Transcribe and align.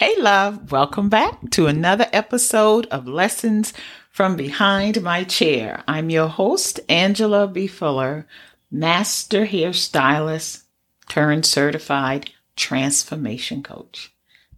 Hey, 0.00 0.16
love, 0.18 0.72
welcome 0.72 1.10
back 1.10 1.50
to 1.50 1.66
another 1.66 2.06
episode 2.10 2.86
of 2.86 3.06
Lessons 3.06 3.74
from 4.10 4.34
Behind 4.34 5.02
My 5.02 5.24
Chair. 5.24 5.84
I'm 5.86 6.08
your 6.08 6.28
host, 6.28 6.80
Angela 6.88 7.46
B. 7.46 7.66
Fuller, 7.66 8.26
master 8.70 9.44
hairstylist 9.44 10.62
turned 11.10 11.44
certified 11.44 12.30
transformation 12.56 13.62
coach. 13.62 14.10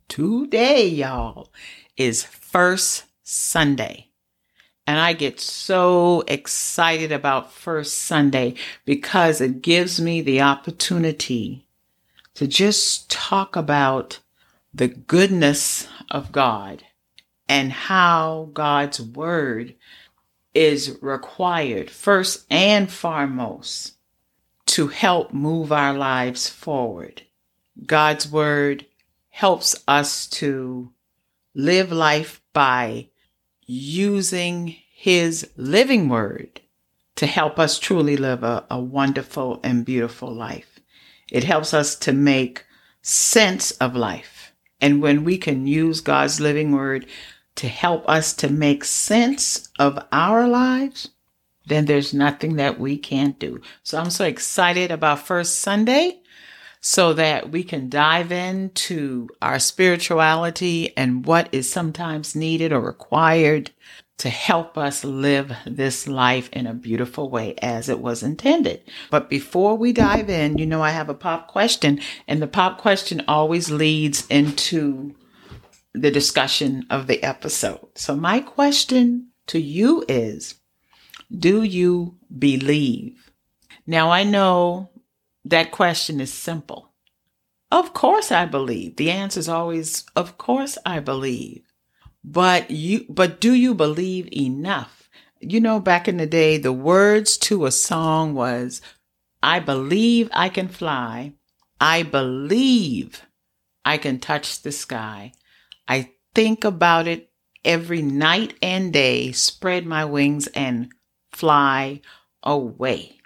Today, 0.06 0.86
y'all, 0.86 1.50
is 1.96 2.22
First 2.22 3.06
Sunday. 3.24 4.10
And 4.86 5.00
I 5.00 5.12
get 5.12 5.40
so 5.40 6.22
excited 6.28 7.10
about 7.10 7.52
First 7.52 7.98
Sunday 7.98 8.54
because 8.84 9.40
it 9.40 9.60
gives 9.60 10.00
me 10.00 10.20
the 10.20 10.40
opportunity 10.40 11.66
to 12.34 12.46
just 12.46 13.10
talk 13.10 13.56
about 13.56 14.20
the 14.74 14.88
goodness 14.88 15.88
of 16.10 16.32
God 16.32 16.84
and 17.48 17.72
how 17.72 18.50
God's 18.52 19.00
word 19.00 19.74
is 20.54 20.98
required 21.00 21.90
first 21.90 22.46
and 22.50 22.90
foremost 22.90 23.94
to 24.66 24.88
help 24.88 25.32
move 25.32 25.72
our 25.72 25.92
lives 25.92 26.48
forward. 26.48 27.22
God's 27.86 28.30
word 28.30 28.86
helps 29.30 29.74
us 29.88 30.26
to 30.28 30.92
live 31.54 31.90
life 31.92 32.40
by 32.52 33.08
using 33.66 34.76
his 34.94 35.50
living 35.56 36.08
word 36.08 36.60
to 37.16 37.26
help 37.26 37.58
us 37.58 37.78
truly 37.78 38.16
live 38.16 38.42
a, 38.42 38.64
a 38.70 38.80
wonderful 38.80 39.60
and 39.62 39.84
beautiful 39.84 40.32
life. 40.32 40.80
It 41.30 41.44
helps 41.44 41.74
us 41.74 41.96
to 42.00 42.12
make 42.12 42.64
sense 43.02 43.72
of 43.72 43.96
life. 43.96 44.31
And 44.82 45.00
when 45.00 45.24
we 45.24 45.38
can 45.38 45.66
use 45.66 46.00
God's 46.00 46.40
living 46.40 46.72
word 46.72 47.06
to 47.54 47.68
help 47.68 48.06
us 48.08 48.34
to 48.34 48.50
make 48.50 48.84
sense 48.84 49.68
of 49.78 49.98
our 50.10 50.48
lives, 50.48 51.10
then 51.66 51.86
there's 51.86 52.12
nothing 52.12 52.56
that 52.56 52.80
we 52.80 52.98
can't 52.98 53.38
do. 53.38 53.60
So 53.84 53.98
I'm 53.98 54.10
so 54.10 54.24
excited 54.24 54.90
about 54.90 55.20
First 55.20 55.60
Sunday 55.60 56.20
so 56.80 57.12
that 57.12 57.50
we 57.50 57.62
can 57.62 57.88
dive 57.88 58.32
into 58.32 59.28
our 59.40 59.60
spirituality 59.60 60.94
and 60.96 61.24
what 61.24 61.48
is 61.52 61.70
sometimes 61.70 62.34
needed 62.34 62.72
or 62.72 62.80
required 62.80 63.70
to 64.22 64.30
help 64.30 64.78
us 64.78 65.02
live 65.02 65.52
this 65.66 66.06
life 66.06 66.48
in 66.52 66.64
a 66.64 66.72
beautiful 66.72 67.28
way 67.28 67.56
as 67.60 67.88
it 67.88 67.98
was 67.98 68.22
intended. 68.22 68.80
But 69.10 69.28
before 69.28 69.76
we 69.76 69.92
dive 69.92 70.30
in, 70.30 70.58
you 70.58 70.64
know, 70.64 70.80
I 70.80 70.90
have 70.90 71.08
a 71.08 71.14
pop 71.14 71.48
question 71.48 72.00
and 72.28 72.40
the 72.40 72.46
pop 72.46 72.78
question 72.78 73.24
always 73.26 73.68
leads 73.68 74.24
into 74.28 75.16
the 75.92 76.12
discussion 76.12 76.86
of 76.88 77.08
the 77.08 77.20
episode. 77.24 77.84
So 77.96 78.14
my 78.14 78.38
question 78.38 79.30
to 79.48 79.60
you 79.60 80.04
is, 80.06 80.54
do 81.36 81.64
you 81.64 82.14
believe? 82.38 83.32
Now 83.88 84.12
I 84.12 84.22
know 84.22 84.90
that 85.44 85.72
question 85.72 86.20
is 86.20 86.32
simple. 86.32 86.92
Of 87.72 87.92
course 87.92 88.30
I 88.30 88.46
believe. 88.46 88.94
The 88.94 89.10
answer 89.10 89.40
is 89.40 89.48
always, 89.48 90.04
of 90.14 90.38
course 90.38 90.78
I 90.86 91.00
believe. 91.00 91.64
But 92.24 92.70
you, 92.70 93.06
but 93.08 93.40
do 93.40 93.52
you 93.52 93.74
believe 93.74 94.28
enough? 94.32 95.10
You 95.40 95.60
know, 95.60 95.80
back 95.80 96.06
in 96.06 96.18
the 96.18 96.26
day, 96.26 96.56
the 96.56 96.72
words 96.72 97.36
to 97.38 97.66
a 97.66 97.72
song 97.72 98.34
was, 98.34 98.80
I 99.42 99.58
believe 99.58 100.28
I 100.32 100.48
can 100.48 100.68
fly. 100.68 101.32
I 101.80 102.04
believe 102.04 103.26
I 103.84 103.98
can 103.98 104.20
touch 104.20 104.62
the 104.62 104.70
sky. 104.70 105.32
I 105.88 106.12
think 106.34 106.64
about 106.64 107.08
it 107.08 107.30
every 107.64 108.02
night 108.02 108.54
and 108.62 108.92
day, 108.92 109.32
spread 109.32 109.84
my 109.84 110.04
wings 110.04 110.46
and 110.48 110.92
fly 111.32 112.00
away. 112.42 113.18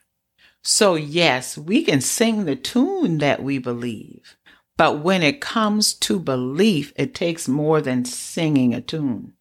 So, 0.62 0.94
yes, 0.94 1.56
we 1.56 1.84
can 1.84 2.00
sing 2.00 2.44
the 2.44 2.56
tune 2.56 3.18
that 3.18 3.42
we 3.42 3.58
believe, 3.58 4.35
but 4.76 4.98
when 4.98 5.22
it 5.22 5.40
comes 5.40 5.94
to 5.94 6.18
belief, 6.18 6.92
it 6.96 7.14
takes 7.14 7.48
more 7.48 7.80
than 7.80 8.04
singing 8.04 8.74
a 8.74 8.80
tune. 8.80 9.32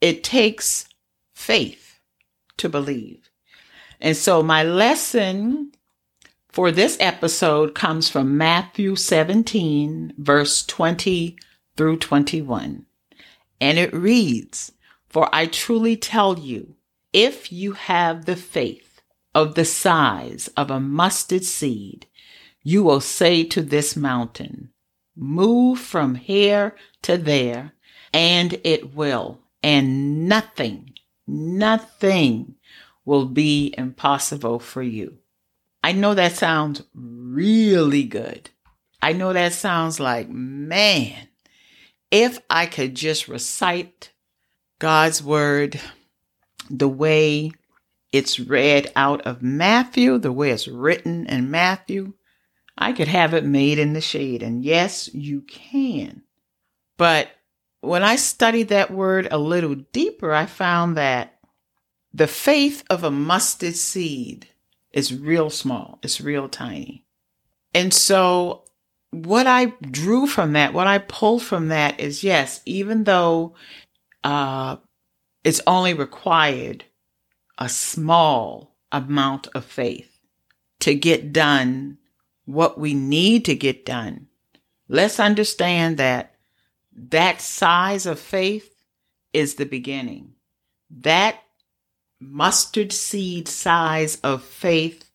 It 0.00 0.24
takes 0.24 0.88
faith 1.34 2.00
to 2.56 2.68
believe. 2.68 3.30
And 4.00 4.16
so, 4.16 4.42
my 4.42 4.64
lesson 4.64 5.72
for 6.48 6.72
this 6.72 6.96
episode 7.00 7.74
comes 7.74 8.08
from 8.08 8.36
Matthew 8.36 8.96
17, 8.96 10.14
verse 10.18 10.66
20 10.66 11.36
through 11.76 11.98
21. 11.98 12.84
And 13.60 13.78
it 13.78 13.94
reads, 13.94 14.72
For 15.08 15.32
I 15.32 15.46
truly 15.46 15.96
tell 15.96 16.38
you, 16.38 16.74
if 17.12 17.52
you 17.52 17.72
have 17.72 18.24
the 18.24 18.36
faith 18.36 19.00
of 19.34 19.54
the 19.54 19.64
size 19.64 20.48
of 20.56 20.70
a 20.70 20.80
mustard 20.80 21.44
seed, 21.44 22.06
you 22.62 22.82
will 22.82 23.00
say 23.00 23.44
to 23.44 23.62
this 23.62 23.96
mountain, 23.96 24.71
Move 25.14 25.78
from 25.78 26.14
here 26.14 26.74
to 27.02 27.16
there, 27.16 27.72
and 28.12 28.58
it 28.64 28.94
will. 28.94 29.40
And 29.62 30.28
nothing, 30.28 30.94
nothing 31.26 32.56
will 33.04 33.26
be 33.26 33.74
impossible 33.76 34.58
for 34.58 34.82
you. 34.82 35.18
I 35.84 35.92
know 35.92 36.14
that 36.14 36.32
sounds 36.36 36.82
really 36.94 38.04
good. 38.04 38.50
I 39.00 39.12
know 39.12 39.32
that 39.32 39.52
sounds 39.52 39.98
like, 39.98 40.28
man, 40.28 41.28
if 42.10 42.40
I 42.48 42.66
could 42.66 42.94
just 42.94 43.26
recite 43.26 44.10
God's 44.78 45.22
word 45.22 45.80
the 46.70 46.88
way 46.88 47.50
it's 48.12 48.38
read 48.38 48.92
out 48.94 49.22
of 49.22 49.42
Matthew, 49.42 50.18
the 50.18 50.32
way 50.32 50.50
it's 50.50 50.68
written 50.68 51.26
in 51.26 51.50
Matthew, 51.50 52.12
I 52.76 52.92
could 52.92 53.08
have 53.08 53.34
it 53.34 53.44
made 53.44 53.78
in 53.78 53.92
the 53.92 54.00
shade. 54.00 54.42
And 54.42 54.64
yes, 54.64 55.12
you 55.14 55.42
can. 55.42 56.22
But 56.96 57.28
when 57.80 58.02
I 58.02 58.16
studied 58.16 58.68
that 58.68 58.90
word 58.90 59.28
a 59.30 59.38
little 59.38 59.74
deeper, 59.74 60.32
I 60.32 60.46
found 60.46 60.96
that 60.96 61.38
the 62.14 62.26
faith 62.26 62.84
of 62.90 63.04
a 63.04 63.10
mustard 63.10 63.74
seed 63.74 64.48
is 64.92 65.14
real 65.14 65.50
small, 65.50 65.98
it's 66.02 66.20
real 66.20 66.48
tiny. 66.48 67.04
And 67.74 67.92
so, 67.92 68.64
what 69.10 69.46
I 69.46 69.66
drew 69.80 70.26
from 70.26 70.52
that, 70.52 70.74
what 70.74 70.86
I 70.86 70.98
pulled 70.98 71.42
from 71.42 71.68
that 71.68 72.00
is 72.00 72.22
yes, 72.22 72.60
even 72.66 73.04
though 73.04 73.54
uh, 74.24 74.76
it's 75.44 75.60
only 75.66 75.94
required 75.94 76.84
a 77.58 77.68
small 77.68 78.76
amount 78.90 79.48
of 79.54 79.64
faith 79.64 80.18
to 80.80 80.94
get 80.94 81.32
done 81.32 81.98
what 82.44 82.78
we 82.78 82.94
need 82.94 83.44
to 83.46 83.54
get 83.54 83.84
done. 83.84 84.28
Let's 84.88 85.20
understand 85.20 85.96
that 85.98 86.34
that 86.94 87.40
size 87.40 88.06
of 88.06 88.18
faith 88.18 88.74
is 89.32 89.54
the 89.54 89.64
beginning. 89.64 90.34
That 90.90 91.42
mustard 92.20 92.92
seed 92.92 93.48
size 93.48 94.16
of 94.22 94.42
faith 94.42 95.10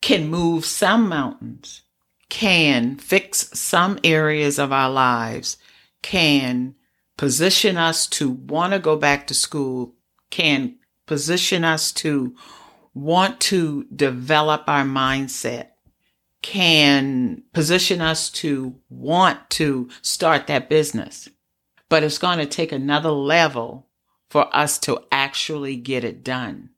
can 0.00 0.28
move 0.28 0.64
some 0.64 1.08
mountains, 1.08 1.82
can 2.28 2.96
fix 2.96 3.58
some 3.58 3.98
areas 4.02 4.58
of 4.58 4.72
our 4.72 4.90
lives, 4.90 5.56
can 6.02 6.74
position 7.16 7.76
us 7.76 8.06
to 8.08 8.30
want 8.30 8.72
to 8.72 8.78
go 8.78 8.96
back 8.96 9.26
to 9.28 9.34
school, 9.34 9.94
can 10.30 10.76
position 11.06 11.64
us 11.64 11.92
to 11.92 12.34
want 12.94 13.38
to 13.40 13.84
develop 13.94 14.64
our 14.66 14.84
mindset, 14.84 15.68
can 16.42 17.42
position 17.52 18.00
us 18.00 18.28
to 18.30 18.74
want 18.90 19.50
to 19.50 19.88
start 20.02 20.46
that 20.46 20.68
business. 20.68 21.28
But 21.88 22.02
it's 22.02 22.18
going 22.18 22.38
to 22.38 22.46
take 22.46 22.72
another 22.72 23.10
level 23.10 23.86
for 24.28 24.54
us 24.54 24.78
to 24.80 25.00
actually 25.12 25.76
get 25.76 26.04
it 26.04 26.24
done. 26.24 26.70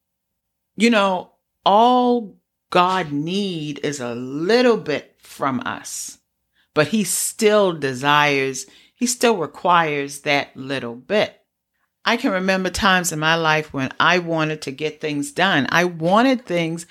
You 0.76 0.90
know, 0.90 1.32
all 1.64 2.36
God 2.70 3.12
need 3.12 3.80
is 3.84 4.00
a 4.00 4.14
little 4.14 4.76
bit 4.76 5.16
from 5.18 5.60
us, 5.60 6.18
but 6.74 6.88
he 6.88 7.04
still 7.04 7.72
desires 7.72 8.66
he 8.94 9.06
still 9.06 9.36
requires 9.36 10.20
that 10.20 10.56
little 10.56 10.94
bit. 10.94 11.43
I 12.04 12.16
can 12.16 12.32
remember 12.32 12.70
times 12.70 13.12
in 13.12 13.18
my 13.18 13.34
life 13.34 13.72
when 13.72 13.90
I 13.98 14.18
wanted 14.18 14.62
to 14.62 14.70
get 14.70 15.00
things 15.00 15.32
done. 15.32 15.66
I 15.70 15.84
wanted 15.84 16.44
things, 16.44 16.86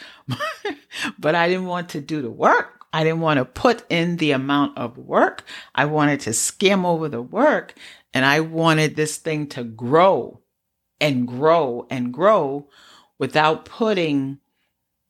but 1.20 1.36
I 1.36 1.48
didn't 1.48 1.68
want 1.68 1.90
to 1.90 2.02
do 2.02 2.22
the 2.22 2.32
work. 2.32 2.86
I 2.92 3.04
didn't 3.04 3.22
want 3.22 3.40
to 3.40 3.46
put 3.46 3.84
in 3.90 4.18
the 4.18 4.32
amount 4.32 4.78
of 4.78 4.98
work. 4.98 5.44
I 5.74 5.86
wanted 5.86 6.20
to 6.22 6.34
skim 6.34 6.86
over 6.86 7.10
the 7.10 7.22
work 7.22 7.74
and 8.14 8.24
I 8.26 8.40
wanted 8.40 8.96
this 8.96 9.18
thing 9.18 9.48
to 9.48 9.64
grow 9.64 10.40
and 11.02 11.28
grow 11.28 11.88
and 11.90 12.14
grow 12.14 12.70
without 13.18 13.66
putting 13.66 14.40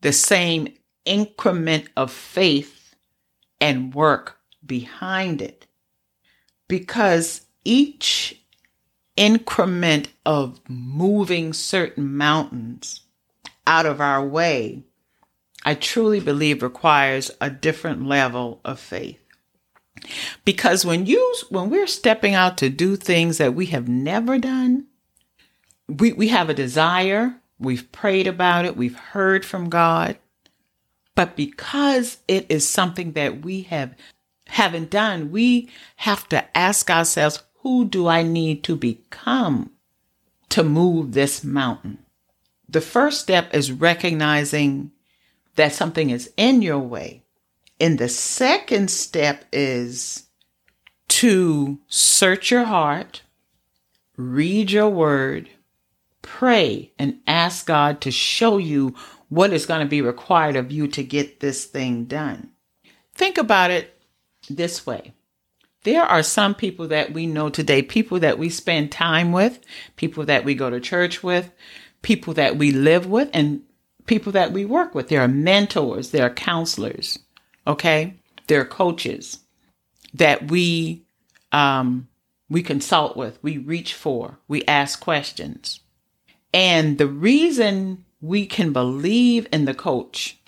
the 0.02 0.14
same 0.14 0.74
increment 1.06 1.90
of 1.98 2.12
faith 2.12 2.96
and 3.60 3.94
work 3.94 4.38
behind 4.66 5.42
it 5.42 5.68
because 6.68 7.42
each 7.66 8.43
increment 9.16 10.10
of 10.26 10.60
moving 10.68 11.54
certain 11.54 12.16
mountains 12.16 13.02
out 13.66 13.86
of 13.86 14.02
our 14.02 14.26
way, 14.26 14.84
I 15.66 15.76
truly 15.76 16.20
believe 16.20 16.62
requires 16.62 17.32
a 17.40 17.50
different 17.50 18.06
level 18.06 18.60
of 18.66 18.80
faith. 18.80 19.20
Because 20.44 20.86
when 20.86 21.06
you 21.06 21.36
when 21.50 21.70
we're 21.70 21.88
stepping 21.88 22.34
out 22.34 22.58
to 22.58 22.70
do 22.70 22.96
things 22.96 23.38
that 23.38 23.54
we 23.54 23.68
have 23.68 23.88
never 23.88 24.38
done, 24.38 24.88
we, 25.88 26.12
we 26.14 26.28
have 26.30 26.50
a 26.50 26.54
desire, 26.54 27.36
we've 27.60 27.90
prayed 27.92 28.28
about 28.28 28.66
it, 28.66 28.76
we've 28.76 28.98
heard 28.98 29.46
from 29.46 29.70
God, 29.70 30.18
but 31.16 31.36
because 31.36 32.18
it 32.28 32.46
is 32.50 32.68
something 32.68 33.14
that 33.14 33.44
we 33.44 33.62
have 33.64 33.96
haven't 34.48 34.90
done, 34.90 35.32
we 35.32 35.70
have 35.98 36.28
to 36.30 36.58
ask 36.58 36.90
ourselves, 36.90 37.42
who 37.64 37.86
do 37.86 38.08
I 38.08 38.24
need 38.24 38.62
to 38.66 38.76
become 38.76 39.72
to 40.50 40.64
move 40.64 41.14
this 41.14 41.44
mountain? 41.44 41.98
The 42.68 42.82
first 42.82 43.22
step 43.22 43.54
is 43.54 43.72
recognizing 43.72 44.92
that 45.56 45.72
something 45.72 46.10
is 46.10 46.32
in 46.36 46.62
your 46.62 46.80
way. 46.80 47.24
And 47.80 47.98
the 47.98 48.10
second 48.10 48.92
step 48.92 49.46
is 49.54 50.26
to 51.08 51.80
search 51.88 52.52
your 52.52 52.66
heart, 52.66 53.22
read 54.18 54.72
your 54.72 54.90
word, 54.90 55.50
pray, 56.22 56.92
and 57.00 57.20
ask 57.28 57.66
God 57.66 58.02
to 58.02 58.12
show 58.12 58.58
you 58.58 58.94
what 59.30 59.54
is 59.54 59.66
going 59.66 59.82
to 59.82 59.90
be 59.90 60.02
required 60.02 60.58
of 60.58 60.72
you 60.72 60.88
to 60.90 61.04
get 61.04 61.40
this 61.40 61.64
thing 61.66 62.06
done. 62.06 62.50
Think 63.16 63.38
about 63.38 63.72
it 63.72 64.02
this 64.50 64.86
way 64.86 65.14
there 65.84 66.04
are 66.04 66.24
some 66.24 66.56
people 66.56 66.88
that 66.88 67.14
we 67.14 67.26
know 67.26 67.50
today, 67.50 67.82
people 67.82 68.20
that 68.20 68.40
we 68.40 68.50
spend 68.50 68.92
time 68.92 69.32
with, 69.32 69.60
people 69.96 70.26
that 70.26 70.46
we 70.46 70.56
go 70.56 70.70
to 70.70 70.80
church 70.80 71.22
with, 71.24 71.52
people 72.02 72.34
that 72.34 72.58
we 72.58 72.72
live 72.72 73.06
with, 73.06 73.30
and 73.34 73.62
people 74.06 74.32
that 74.32 74.52
we 74.52 74.66
work 74.66 74.96
with. 74.96 75.10
There 75.10 75.22
are 75.22 75.28
mentors, 75.28 76.12
there 76.12 76.26
are 76.26 76.34
counselors, 76.34 77.20
okay? 77.68 78.16
There 78.48 78.62
are 78.62 78.66
coaches 78.66 79.40
that 80.14 80.50
we 80.50 81.06
um, 81.52 82.08
we 82.50 82.64
consult 82.64 83.16
with, 83.16 83.40
we 83.42 83.58
reach 83.58 83.94
for, 83.94 84.38
we 84.48 84.64
ask 84.66 85.00
questions. 85.00 85.80
And 86.54 86.98
the 86.98 87.08
reason 87.08 88.06
we 88.22 88.46
can 88.46 88.74
believe 88.74 89.48
in 89.52 89.66
the 89.66 89.74
coach 89.74 90.40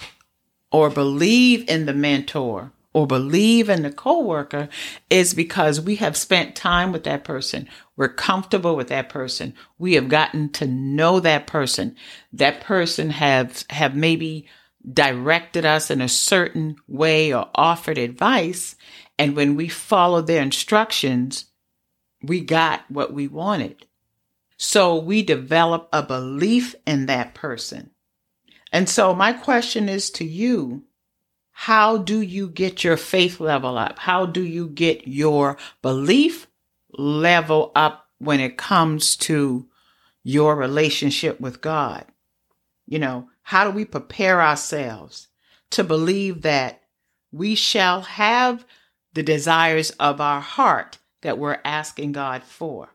or 0.71 0.89
believe 0.89 1.67
in 1.69 1.85
the 1.85 1.93
mentor 1.93 2.71
or 2.95 3.05
believe 3.05 3.69
in 3.69 3.83
the 3.83 3.91
coworker 3.91 4.69
is 5.09 5.33
because 5.33 5.81
we 5.81 5.97
have 5.97 6.15
spent 6.15 6.55
time 6.55 6.93
with 6.93 7.03
that 7.03 7.25
person. 7.25 7.67
We're 7.97 8.07
comfortable 8.07 8.77
with 8.77 8.87
that 8.87 9.09
person. 9.09 9.53
We 9.77 9.95
have 9.95 10.07
gotten 10.07 10.47
to 10.53 10.65
know 10.65 11.19
that 11.19 11.45
person. 11.45 11.97
That 12.31 12.61
person 12.61 13.09
have 13.09 13.65
have 13.69 13.97
maybe 13.97 14.47
directed 14.89 15.65
us 15.65 15.91
in 15.91 15.99
a 15.99 16.07
certain 16.07 16.77
way 16.87 17.33
or 17.33 17.49
offered 17.53 17.97
advice. 17.97 18.77
And 19.19 19.35
when 19.35 19.57
we 19.57 19.67
followed 19.67 20.27
their 20.27 20.41
instructions, 20.41 21.47
we 22.23 22.39
got 22.39 22.89
what 22.89 23.11
we 23.11 23.27
wanted. 23.27 23.87
So 24.55 24.95
we 24.95 25.21
develop 25.21 25.89
a 25.91 26.01
belief 26.01 26.75
in 26.87 27.07
that 27.07 27.33
person. 27.33 27.91
And 28.71 28.87
so 28.87 29.13
my 29.13 29.33
question 29.33 29.89
is 29.89 30.09
to 30.11 30.23
you, 30.23 30.85
how 31.57 31.97
do 31.97 32.19
you 32.19 32.49
get 32.49 32.83
your 32.83 32.97
faith 32.97 33.39
level 33.39 33.77
up? 33.77 33.97
How 33.97 34.25
do 34.25 34.43
you 34.43 34.67
get 34.67 35.07
your 35.07 35.55
belief 35.81 36.47
level 36.91 37.71
up 37.73 38.09
when 38.19 38.41
it 38.41 38.57
comes 38.57 39.15
to 39.15 39.65
your 40.21 40.57
relationship 40.57 41.39
with 41.39 41.61
God? 41.61 42.05
You 42.85 42.99
know, 42.99 43.29
how 43.41 43.63
do 43.63 43.71
we 43.71 43.85
prepare 43.85 44.41
ourselves 44.41 45.29
to 45.71 45.85
believe 45.85 46.41
that 46.41 46.81
we 47.31 47.55
shall 47.55 48.01
have 48.01 48.65
the 49.13 49.23
desires 49.23 49.91
of 49.91 50.19
our 50.19 50.41
heart 50.41 50.97
that 51.21 51.37
we're 51.37 51.61
asking 51.63 52.11
God 52.11 52.43
for? 52.43 52.89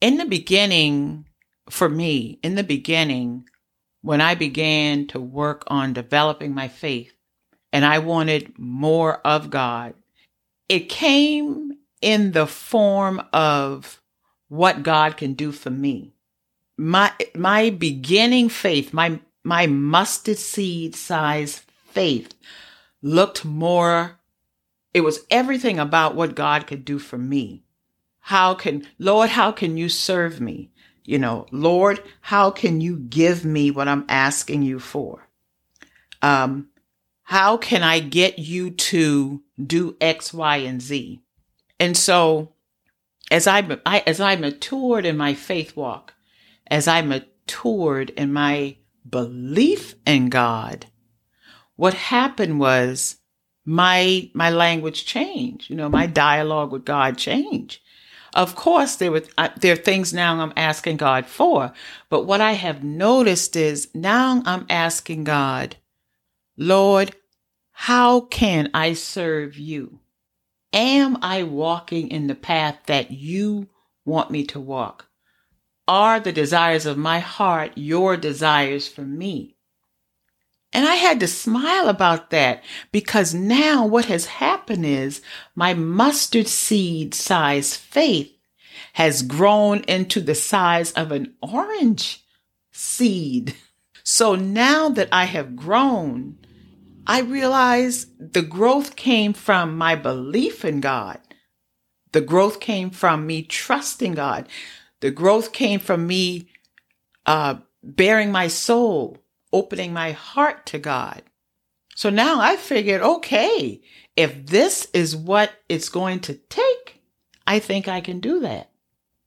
In 0.00 0.16
the 0.16 0.26
beginning, 0.26 1.26
for 1.70 1.88
me, 1.88 2.40
in 2.42 2.56
the 2.56 2.64
beginning, 2.64 3.48
when 4.02 4.20
I 4.20 4.34
began 4.34 5.06
to 5.06 5.20
work 5.20 5.62
on 5.68 5.92
developing 5.92 6.52
my 6.52 6.66
faith, 6.66 7.14
and 7.72 7.84
I 7.84 7.98
wanted 7.98 8.58
more 8.58 9.18
of 9.26 9.50
God. 9.50 9.94
It 10.68 10.88
came 10.88 11.72
in 12.00 12.32
the 12.32 12.46
form 12.46 13.22
of 13.32 14.00
what 14.48 14.82
God 14.82 15.16
can 15.16 15.34
do 15.34 15.52
for 15.52 15.70
me. 15.70 16.12
My 16.76 17.12
my 17.34 17.70
beginning 17.70 18.48
faith, 18.48 18.92
my 18.92 19.20
my 19.44 19.66
mustard 19.66 20.38
seed 20.38 20.94
size 20.94 21.62
faith 21.92 22.34
looked 23.02 23.44
more 23.44 24.18
it 24.94 25.02
was 25.02 25.20
everything 25.30 25.78
about 25.78 26.14
what 26.14 26.34
God 26.34 26.66
could 26.66 26.84
do 26.84 26.98
for 26.98 27.18
me. 27.18 27.62
How 28.20 28.54
can 28.54 28.86
Lord, 28.98 29.30
how 29.30 29.52
can 29.52 29.76
you 29.76 29.88
serve 29.88 30.40
me? 30.40 30.70
You 31.04 31.18
know, 31.18 31.46
Lord, 31.50 32.02
how 32.20 32.50
can 32.50 32.80
you 32.80 32.96
give 32.96 33.44
me 33.44 33.70
what 33.70 33.88
I'm 33.88 34.04
asking 34.08 34.62
you 34.62 34.78
for? 34.78 35.28
Um, 36.20 36.68
how 37.28 37.58
can 37.58 37.82
I 37.82 38.00
get 38.00 38.38
you 38.38 38.70
to 38.70 39.42
do 39.62 39.98
X, 40.00 40.32
Y, 40.32 40.56
and 40.56 40.80
Z? 40.80 41.20
And 41.78 41.94
so 41.94 42.54
as 43.30 43.46
I, 43.46 43.78
I 43.84 44.02
as 44.06 44.18
I 44.18 44.34
matured 44.36 45.04
in 45.04 45.18
my 45.18 45.34
faith 45.34 45.76
walk, 45.76 46.14
as 46.68 46.88
I 46.88 47.02
matured 47.02 48.08
in 48.16 48.32
my 48.32 48.78
belief 49.06 49.94
in 50.06 50.30
God, 50.30 50.86
what 51.76 51.92
happened 51.92 52.60
was 52.60 53.18
my 53.66 54.30
my 54.32 54.48
language 54.48 55.04
changed. 55.04 55.68
You 55.68 55.76
know, 55.76 55.90
my 55.90 56.06
dialogue 56.06 56.72
with 56.72 56.86
God 56.86 57.18
changed. 57.18 57.82
Of 58.32 58.54
course, 58.54 58.96
there 58.96 59.12
were 59.12 59.24
uh, 59.36 59.50
there 59.60 59.74
are 59.74 59.76
things 59.76 60.14
now 60.14 60.40
I'm 60.40 60.54
asking 60.56 60.96
God 60.96 61.26
for, 61.26 61.74
but 62.08 62.24
what 62.24 62.40
I 62.40 62.52
have 62.52 62.82
noticed 62.82 63.54
is 63.54 63.90
now 63.94 64.42
I'm 64.46 64.64
asking 64.70 65.24
God, 65.24 65.76
Lord, 66.56 67.14
how 67.82 68.22
can 68.22 68.68
I 68.74 68.92
serve 68.92 69.56
you? 69.56 70.00
Am 70.72 71.16
I 71.22 71.44
walking 71.44 72.08
in 72.08 72.26
the 72.26 72.34
path 72.34 72.76
that 72.86 73.12
you 73.12 73.68
want 74.04 74.32
me 74.32 74.44
to 74.46 74.58
walk? 74.58 75.06
Are 75.86 76.18
the 76.18 76.32
desires 76.32 76.86
of 76.86 76.98
my 76.98 77.20
heart 77.20 77.70
your 77.76 78.16
desires 78.16 78.88
for 78.88 79.02
me? 79.02 79.54
And 80.72 80.88
I 80.88 80.96
had 80.96 81.20
to 81.20 81.28
smile 81.28 81.88
about 81.88 82.30
that 82.30 82.64
because 82.90 83.32
now 83.32 83.86
what 83.86 84.06
has 84.06 84.26
happened 84.26 84.84
is 84.84 85.22
my 85.54 85.72
mustard 85.72 86.48
seed 86.48 87.14
size 87.14 87.76
faith 87.76 88.32
has 88.94 89.22
grown 89.22 89.84
into 89.84 90.20
the 90.20 90.34
size 90.34 90.90
of 90.92 91.12
an 91.12 91.32
orange 91.40 92.24
seed. 92.72 93.54
So 94.02 94.34
now 94.34 94.88
that 94.88 95.08
I 95.12 95.26
have 95.26 95.54
grown, 95.54 96.38
I 97.08 97.20
realized 97.20 98.34
the 98.34 98.42
growth 98.42 98.94
came 98.94 99.32
from 99.32 99.78
my 99.78 99.94
belief 99.94 100.62
in 100.62 100.80
God. 100.80 101.18
The 102.12 102.20
growth 102.20 102.60
came 102.60 102.90
from 102.90 103.26
me 103.26 103.42
trusting 103.42 104.14
God. 104.14 104.46
The 105.00 105.10
growth 105.10 105.52
came 105.54 105.80
from 105.80 106.06
me 106.06 106.50
uh, 107.24 107.56
bearing 107.82 108.30
my 108.30 108.48
soul, 108.48 109.16
opening 109.54 109.94
my 109.94 110.12
heart 110.12 110.66
to 110.66 110.78
God. 110.78 111.22
So 111.96 112.10
now 112.10 112.40
I 112.40 112.56
figured, 112.56 113.00
okay, 113.00 113.80
if 114.14 114.46
this 114.46 114.86
is 114.92 115.16
what 115.16 115.52
it's 115.66 115.88
going 115.88 116.20
to 116.20 116.34
take, 116.34 117.00
I 117.46 117.58
think 117.58 117.88
I 117.88 118.02
can 118.02 118.20
do 118.20 118.40
that. 118.40 118.70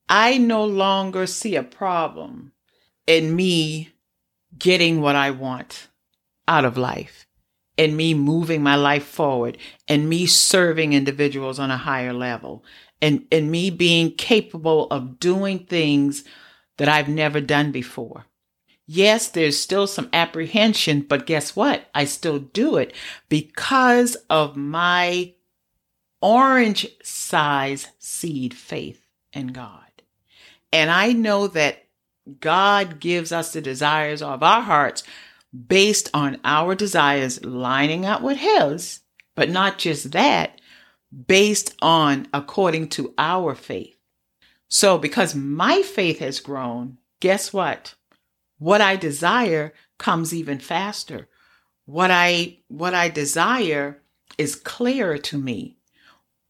I 0.07 0.37
no 0.37 0.65
longer 0.65 1.25
see 1.25 1.55
a 1.55 1.63
problem 1.63 2.51
in 3.07 3.35
me 3.35 3.89
getting 4.57 5.01
what 5.01 5.15
I 5.15 5.31
want 5.31 5.87
out 6.47 6.65
of 6.65 6.77
life 6.77 7.25
and 7.81 7.97
me 7.97 8.13
moving 8.13 8.61
my 8.61 8.75
life 8.75 9.03
forward 9.03 9.57
and 9.87 10.07
me 10.07 10.27
serving 10.27 10.93
individuals 10.93 11.57
on 11.57 11.71
a 11.71 11.77
higher 11.77 12.13
level 12.13 12.63
and, 13.01 13.25
and 13.31 13.49
me 13.49 13.71
being 13.71 14.11
capable 14.11 14.85
of 14.91 15.19
doing 15.19 15.57
things 15.57 16.23
that 16.77 16.87
I've 16.87 17.09
never 17.09 17.41
done 17.41 17.71
before. 17.71 18.27
Yes, 18.85 19.29
there's 19.29 19.59
still 19.59 19.87
some 19.87 20.09
apprehension, 20.13 21.01
but 21.01 21.25
guess 21.25 21.55
what? 21.55 21.89
I 21.95 22.05
still 22.05 22.37
do 22.37 22.77
it 22.77 22.93
because 23.29 24.15
of 24.29 24.55
my 24.55 25.33
orange 26.21 26.87
size 27.01 27.87
seed 27.97 28.53
faith 28.53 29.03
in 29.33 29.47
God. 29.47 30.03
And 30.71 30.91
I 30.91 31.13
know 31.13 31.47
that 31.47 31.87
God 32.39 32.99
gives 32.99 33.31
us 33.31 33.53
the 33.53 33.61
desires 33.61 34.21
of 34.21 34.43
our 34.43 34.61
hearts 34.61 35.03
based 35.67 36.09
on 36.13 36.39
our 36.43 36.75
desires 36.75 37.43
lining 37.43 38.05
up 38.05 38.21
with 38.21 38.37
His, 38.37 39.01
but 39.35 39.49
not 39.49 39.77
just 39.77 40.11
that, 40.11 40.59
based 41.27 41.75
on 41.81 42.27
according 42.33 42.89
to 42.89 43.13
our 43.17 43.55
faith. 43.55 43.95
So, 44.69 44.97
because 44.97 45.35
my 45.35 45.81
faith 45.81 46.19
has 46.19 46.39
grown, 46.39 46.97
guess 47.19 47.51
what? 47.51 47.95
What 48.57 48.79
I 48.79 48.95
desire 48.95 49.73
comes 49.97 50.33
even 50.33 50.59
faster. 50.59 51.27
What 51.85 52.11
I 52.11 52.59
what 52.67 52.93
I 52.93 53.09
desire 53.09 54.01
is 54.37 54.55
clearer 54.55 55.17
to 55.17 55.37
me. 55.37 55.77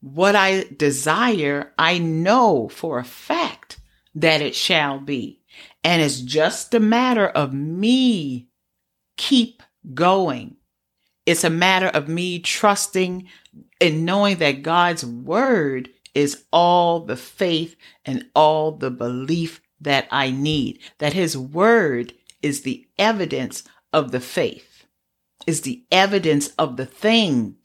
What 0.00 0.36
I 0.36 0.64
desire, 0.76 1.72
I 1.78 1.98
know 1.98 2.68
for 2.68 2.98
a 2.98 3.04
fact 3.04 3.80
that 4.14 4.40
it 4.40 4.54
shall 4.54 4.98
be. 4.98 5.40
And 5.82 6.02
it's 6.02 6.20
just 6.20 6.74
a 6.74 6.80
matter 6.80 7.26
of 7.26 7.52
me 7.52 8.48
keep 9.16 9.62
going. 9.94 10.56
It's 11.26 11.44
a 11.44 11.50
matter 11.50 11.86
of 11.86 12.08
me 12.08 12.38
trusting 12.38 13.28
and 13.80 14.04
knowing 14.04 14.38
that 14.38 14.62
God's 14.62 15.04
word 15.04 15.90
is 16.14 16.44
all 16.52 17.00
the 17.00 17.16
faith 17.16 17.76
and 18.04 18.26
all 18.34 18.72
the 18.72 18.90
belief 18.90 19.60
that 19.80 20.06
I 20.10 20.30
need, 20.30 20.80
that 20.98 21.12
his 21.12 21.36
word 21.36 22.12
is 22.42 22.62
the 22.62 22.86
evidence 22.98 23.64
of 23.92 24.12
the 24.12 24.20
faith, 24.20 24.86
is 25.46 25.62
the 25.62 25.84
evidence 25.90 26.48
of 26.58 26.76
the 26.76 26.86
thing 26.86 27.56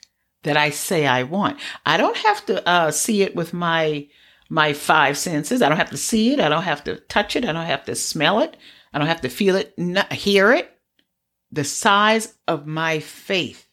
that 0.44 0.58
I 0.58 0.70
say 0.70 1.06
I 1.06 1.24
want. 1.24 1.60
I 1.86 1.98
don't 1.98 2.18
have 2.18 2.46
to 2.48 2.68
uh, 2.68 2.92
see 2.92 3.22
it 3.22 3.36
with 3.36 3.54
my 3.54 4.08
my 4.50 4.72
five 4.72 5.18
senses. 5.18 5.62
I 5.62 5.68
don't 5.68 5.77
have 5.77 5.89
to 5.89 5.98
see 5.98 6.32
it. 6.32 6.39
I 6.39 6.48
don't 6.48 6.63
have 6.63 6.84
to 6.86 6.96
touch 7.01 7.36
it. 7.36 7.44
I 7.44 7.51
don't 7.51 7.66
have 7.66 7.84
to 7.86 7.96
smell 7.96 8.39
it. 8.39 8.56
I 8.94 8.98
don't 8.98 9.08
have 9.08 9.22
to 9.22 9.30
feel 9.30 9.58
it, 9.58 9.74
hear 10.12 10.54
it. 10.54 10.76
The 11.51 11.63
size 11.63 12.36
of 12.48 12.68
my 12.68 13.00
faith 13.00 13.68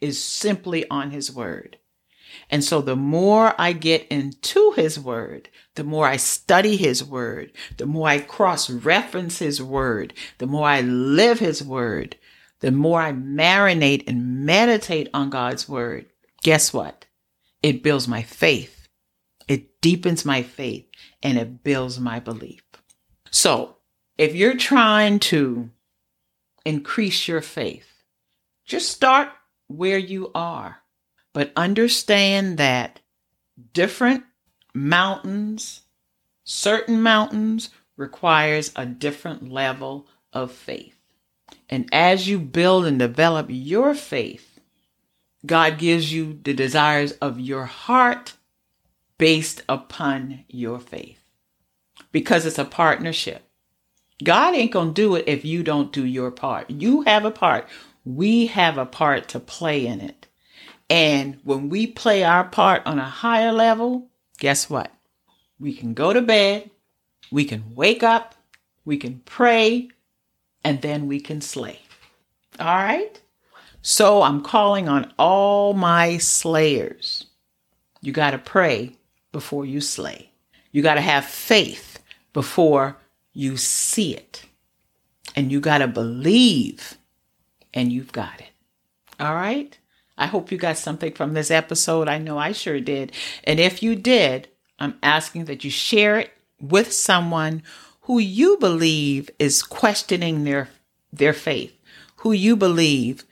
is 0.00 0.22
simply 0.22 0.88
on 0.90 1.10
his 1.10 1.32
word. 1.32 1.78
And 2.50 2.62
so 2.62 2.80
the 2.80 2.96
more 2.96 3.54
I 3.58 3.72
get 3.72 4.06
into 4.08 4.72
his 4.72 4.98
word, 4.98 5.48
the 5.74 5.84
more 5.84 6.06
I 6.06 6.16
study 6.16 6.76
his 6.76 7.02
word, 7.02 7.52
the 7.76 7.86
more 7.86 8.08
I 8.08 8.18
cross 8.18 8.68
reference 8.68 9.38
his 9.38 9.62
word, 9.62 10.12
the 10.38 10.46
more 10.46 10.68
I 10.68 10.80
live 10.82 11.38
his 11.38 11.62
word, 11.62 12.16
the 12.60 12.72
more 12.72 13.00
I 13.00 13.12
marinate 13.12 14.04
and 14.06 14.44
meditate 14.44 15.08
on 15.14 15.30
God's 15.30 15.68
word. 15.68 16.06
Guess 16.42 16.72
what? 16.72 17.06
It 17.62 17.82
builds 17.82 18.06
my 18.06 18.22
faith. 18.22 18.88
It 19.48 19.80
deepens 19.80 20.24
my 20.24 20.42
faith 20.42 20.86
and 21.22 21.38
it 21.38 21.62
builds 21.62 22.00
my 22.00 22.20
belief. 22.20 22.62
So 23.30 23.76
if 24.18 24.34
you're 24.34 24.56
trying 24.56 25.18
to 25.20 25.70
increase 26.66 27.28
your 27.28 27.40
faith, 27.40 28.02
just 28.64 28.90
start 28.90 29.28
where 29.68 29.98
you 29.98 30.30
are 30.34 30.82
but 31.36 31.52
understand 31.54 32.56
that 32.56 33.00
different 33.74 34.24
mountains, 34.72 35.82
certain 36.44 37.02
mountains 37.02 37.68
requires 37.98 38.72
a 38.74 38.86
different 38.86 39.52
level 39.52 40.08
of 40.32 40.50
faith. 40.50 40.98
And 41.68 41.90
as 41.92 42.26
you 42.26 42.38
build 42.38 42.86
and 42.86 42.98
develop 42.98 43.48
your 43.50 43.94
faith, 43.94 44.60
God 45.44 45.76
gives 45.76 46.10
you 46.10 46.40
the 46.42 46.54
desires 46.54 47.12
of 47.20 47.38
your 47.38 47.66
heart 47.66 48.32
based 49.18 49.62
upon 49.68 50.46
your 50.48 50.78
faith. 50.78 51.20
Because 52.12 52.46
it's 52.46 52.58
a 52.58 52.64
partnership. 52.64 53.45
God 54.22 54.54
ain't 54.54 54.72
going 54.72 54.88
to 54.88 54.94
do 54.94 55.14
it 55.14 55.24
if 55.26 55.44
you 55.44 55.62
don't 55.62 55.92
do 55.92 56.04
your 56.04 56.30
part. 56.30 56.70
You 56.70 57.02
have 57.02 57.24
a 57.24 57.30
part. 57.30 57.68
We 58.04 58.46
have 58.46 58.78
a 58.78 58.86
part 58.86 59.28
to 59.28 59.40
play 59.40 59.86
in 59.86 60.00
it. 60.00 60.26
And 60.88 61.38
when 61.44 61.68
we 61.68 61.86
play 61.86 62.22
our 62.24 62.44
part 62.44 62.86
on 62.86 62.98
a 62.98 63.04
higher 63.04 63.52
level, 63.52 64.08
guess 64.38 64.70
what? 64.70 64.90
We 65.58 65.74
can 65.74 65.94
go 65.94 66.12
to 66.12 66.22
bed, 66.22 66.70
we 67.30 67.44
can 67.44 67.74
wake 67.74 68.02
up, 68.02 68.34
we 68.84 68.96
can 68.96 69.20
pray, 69.24 69.88
and 70.62 70.80
then 70.82 71.08
we 71.08 71.20
can 71.20 71.40
slay. 71.40 71.80
All 72.60 72.66
right? 72.66 73.20
So 73.82 74.22
I'm 74.22 74.42
calling 74.42 74.88
on 74.88 75.12
all 75.18 75.72
my 75.72 76.18
slayers. 76.18 77.26
You 78.00 78.12
got 78.12 78.30
to 78.30 78.38
pray 78.38 78.92
before 79.32 79.66
you 79.66 79.80
slay. 79.80 80.30
You 80.72 80.82
got 80.82 80.94
to 80.94 81.00
have 81.00 81.24
faith 81.24 82.02
before 82.32 82.96
you 83.36 83.58
see 83.58 84.14
it. 84.14 84.46
And 85.34 85.52
you 85.52 85.60
got 85.60 85.78
to 85.78 85.86
believe, 85.86 86.96
and 87.74 87.92
you've 87.92 88.12
got 88.12 88.40
it. 88.40 88.50
All 89.20 89.34
right? 89.34 89.78
I 90.16 90.26
hope 90.26 90.50
you 90.50 90.56
got 90.56 90.78
something 90.78 91.12
from 91.12 91.34
this 91.34 91.50
episode. 91.50 92.08
I 92.08 92.16
know 92.16 92.38
I 92.38 92.52
sure 92.52 92.80
did. 92.80 93.12
And 93.44 93.60
if 93.60 93.82
you 93.82 93.94
did, 93.94 94.48
I'm 94.78 94.94
asking 95.02 95.44
that 95.44 95.62
you 95.62 95.70
share 95.70 96.18
it 96.18 96.32
with 96.58 96.90
someone 96.90 97.62
who 98.02 98.18
you 98.18 98.56
believe 98.56 99.28
is 99.38 99.62
questioning 99.62 100.44
their 100.44 100.70
their 101.12 101.34
faith, 101.34 101.78
who 102.16 102.32
you 102.32 102.56
believe 102.56 103.24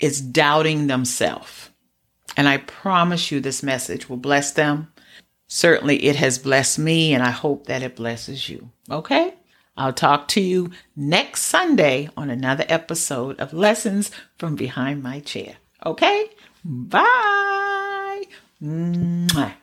is 0.00 0.20
doubting 0.20 0.86
themselves. 0.86 1.70
And 2.36 2.48
I 2.48 2.58
promise 2.58 3.30
you 3.30 3.40
this 3.40 3.62
message 3.62 4.08
will 4.08 4.16
bless 4.16 4.52
them. 4.52 4.92
Certainly 5.54 6.04
it 6.04 6.16
has 6.16 6.38
blessed 6.38 6.80
me 6.80 7.14
and 7.14 7.22
I 7.22 7.30
hope 7.30 7.66
that 7.66 7.80
it 7.80 7.94
blesses 7.94 8.48
you. 8.48 8.70
Okay? 8.90 9.34
I'll 9.76 9.92
talk 9.92 10.26
to 10.28 10.40
you 10.40 10.72
next 10.96 11.42
Sunday 11.42 12.08
on 12.16 12.28
another 12.28 12.64
episode 12.68 13.38
of 13.38 13.52
Lessons 13.52 14.10
from 14.36 14.56
Behind 14.56 15.00
My 15.00 15.20
Chair. 15.20 15.58
Okay? 15.86 16.30
Bye. 16.64 18.24
Mwah. 18.60 19.54